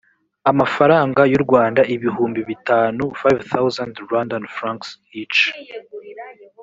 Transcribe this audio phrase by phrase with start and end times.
[0.51, 4.87] amafaranga y u rwanda ibihumbi bitanu five thousand rwandan francs
[5.21, 5.39] each